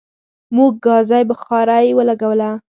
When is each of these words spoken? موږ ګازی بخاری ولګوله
موږ 0.55 0.71
ګازی 0.85 1.23
بخاری 1.29 1.87
ولګوله 1.95 2.49